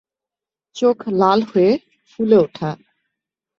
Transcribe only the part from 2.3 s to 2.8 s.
উঠে।